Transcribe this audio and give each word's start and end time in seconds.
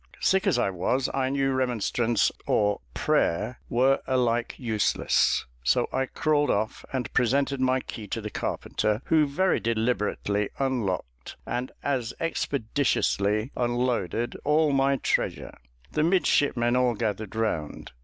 Sick 0.19 0.47
as 0.47 0.57
I 0.57 0.71
was, 0.71 1.11
I 1.13 1.29
knew 1.29 1.51
remonstrance 1.51 2.31
or 2.47 2.81
prayer 2.95 3.59
were 3.69 3.99
alike 4.07 4.55
useless, 4.57 5.45
so 5.63 5.87
I 5.93 6.07
crawled 6.07 6.49
off 6.49 6.83
and 6.91 7.13
presented 7.13 7.61
my 7.61 7.81
key 7.81 8.07
to 8.07 8.19
the 8.19 8.31
carpenter, 8.31 9.03
who 9.05 9.27
very 9.27 9.59
deliberately 9.59 10.49
unlocked, 10.57 11.35
and 11.45 11.71
as 11.83 12.15
expeditiously 12.19 13.51
unloaded 13.55 14.35
all 14.43 14.71
my 14.71 14.95
treasure. 14.95 15.55
The 15.91 16.01
midshipmen 16.01 16.75
all 16.75 16.95
gathered 16.95 17.35
round. 17.35 17.91